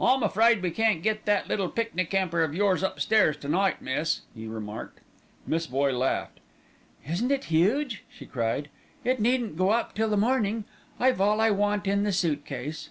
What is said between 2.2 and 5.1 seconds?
of yours upstairs to night, miss," he remarked.